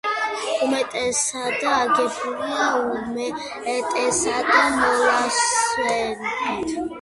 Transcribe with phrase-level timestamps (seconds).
[0.67, 2.63] უმეტესად აგებულია
[2.93, 6.75] უმეტესად მოლასებით.